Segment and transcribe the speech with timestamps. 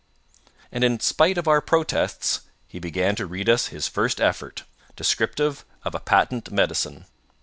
[0.71, 4.63] And in spite of our protests, he began to read us his first effort,
[4.95, 7.05] descriptive of a patent medicine.